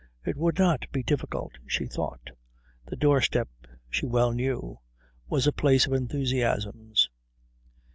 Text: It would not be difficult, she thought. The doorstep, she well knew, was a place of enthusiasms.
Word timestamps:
It 0.25 0.35
would 0.35 0.57
not 0.57 0.87
be 0.91 1.03
difficult, 1.03 1.51
she 1.67 1.85
thought. 1.85 2.31
The 2.87 2.95
doorstep, 2.95 3.49
she 3.87 4.07
well 4.07 4.31
knew, 4.31 4.79
was 5.29 5.45
a 5.45 5.51
place 5.51 5.85
of 5.85 5.93
enthusiasms. 5.93 7.07